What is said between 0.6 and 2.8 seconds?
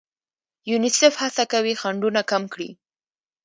یونیسف هڅه کوي خنډونه کم کړي.